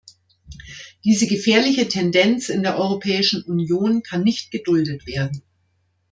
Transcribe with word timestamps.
Diese 1.05 1.27
gefährliche 1.27 1.87
Tendenz 1.87 2.49
in 2.49 2.63
der 2.63 2.79
Europäischen 2.79 3.43
Union 3.43 4.01
kann 4.01 4.23
nicht 4.23 4.49
geduldet 4.49 5.05
werden! 5.05 5.43